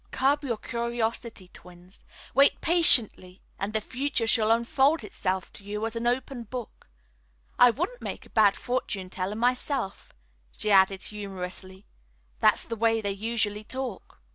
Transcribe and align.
"Curb 0.09 0.43
your 0.43 0.57
curiosity, 0.57 1.49
twins. 1.53 1.99
Wait 2.33 2.59
patiently 2.59 3.43
and 3.59 3.71
the 3.71 3.79
future 3.81 4.25
shall 4.25 4.49
unfold 4.51 5.03
itself 5.03 5.53
to 5.53 5.63
you 5.63 5.85
as 5.85 5.95
an 5.95 6.07
open 6.07 6.41
book. 6.45 6.89
I 7.59 7.69
wouldn't 7.69 8.01
make 8.01 8.25
a 8.25 8.31
bad 8.31 8.55
fortune 8.57 9.11
teller 9.11 9.35
myself," 9.35 10.11
she 10.57 10.71
added 10.71 11.03
humorously. 11.03 11.85
"That's 12.39 12.63
the 12.63 12.75
way 12.75 12.99
they 12.99 13.11
usually 13.11 13.63
talk." 13.63 14.19